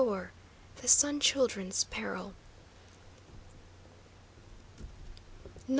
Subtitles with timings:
[0.77, 2.33] THE SUN CHILDREN'S PERIL.